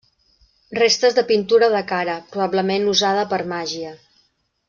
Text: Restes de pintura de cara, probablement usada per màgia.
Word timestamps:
Restes 0.77 1.17
de 1.17 1.23
pintura 1.31 1.69
de 1.75 1.81
cara, 1.91 2.15
probablement 2.37 2.89
usada 2.97 3.27
per 3.35 3.41
màgia. 3.55 3.95